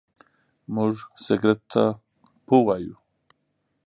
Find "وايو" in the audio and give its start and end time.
2.65-2.95